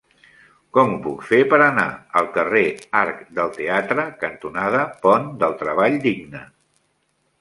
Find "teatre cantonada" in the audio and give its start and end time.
3.59-4.81